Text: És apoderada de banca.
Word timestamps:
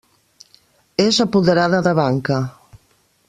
És 1.03 1.19
apoderada 1.25 1.83
de 1.89 1.93
banca. 2.01 2.39